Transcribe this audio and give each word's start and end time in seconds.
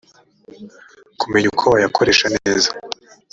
kumenya 1.19 1.47
uko 1.53 1.63
wayakoresha 1.73 2.25
neza 2.37 2.69